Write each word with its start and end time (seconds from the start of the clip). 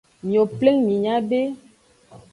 Miwo 0.27 0.43
pleng 0.57 0.79
minya 0.87 1.15
be. 1.27 1.41